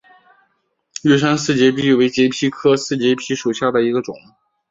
[1.03, 4.15] 玉山四节蜱为节蜱科四节蜱属下的一个种。